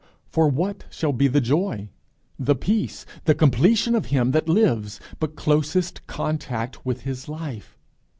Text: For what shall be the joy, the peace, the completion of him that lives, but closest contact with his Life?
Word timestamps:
For 0.31 0.47
what 0.47 0.85
shall 0.89 1.13
be 1.13 1.27
the 1.27 1.39
joy, 1.39 1.89
the 2.39 2.55
peace, 2.55 3.05
the 3.25 3.35
completion 3.35 3.93
of 3.93 4.07
him 4.07 4.31
that 4.31 4.49
lives, 4.49 4.99
but 5.19 5.35
closest 5.35 6.07
contact 6.07 6.83
with 6.83 7.01
his 7.01 7.29
Life? 7.29 7.77